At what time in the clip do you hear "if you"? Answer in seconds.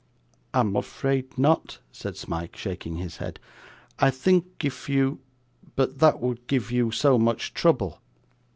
4.65-5.19